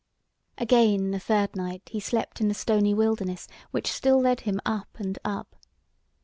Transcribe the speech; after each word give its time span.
Again, 0.57 1.11
the 1.11 1.19
third 1.19 1.55
night, 1.55 1.83
he 1.91 1.99
slept 1.99 2.41
in 2.41 2.47
the 2.47 2.55
stony 2.55 2.91
wilderness, 2.91 3.47
which 3.69 3.91
still 3.91 4.19
led 4.19 4.39
him 4.41 4.59
up 4.65 4.87
and 4.97 5.19
up. 5.23 5.55